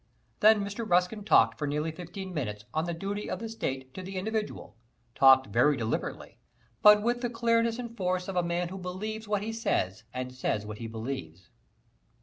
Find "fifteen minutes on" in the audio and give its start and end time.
1.91-2.85